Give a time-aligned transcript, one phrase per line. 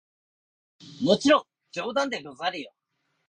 [1.03, 2.73] もちろん冗談でござるよ！